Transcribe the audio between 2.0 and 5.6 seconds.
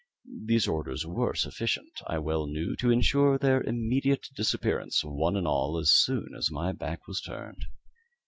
I well knew, to insure their immediate disappearance, one and